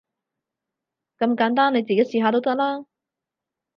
[1.19, 2.85] 咁簡單，你自己試下都得啦